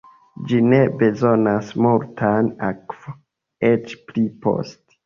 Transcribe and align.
Ĝi 0.51 0.61
ne 0.69 0.79
bezonas 1.01 1.69
multan 1.87 2.51
akvo 2.73 3.17
eĉ 3.73 3.97
pli 4.11 4.27
poste. 4.49 4.95